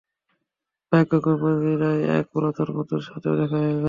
ভাগ্যক্রমে 0.91 1.51
মদীনায় 1.53 2.01
এক 2.17 2.25
পুরাতন 2.31 2.67
বন্ধুর 2.75 3.01
সাথেও 3.07 3.33
দেখা 3.39 3.57
হয়ে 3.57 3.67
যায়। 3.67 3.79